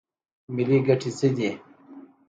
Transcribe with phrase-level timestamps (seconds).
[0.55, 1.49] ملي ګټې څه دي؟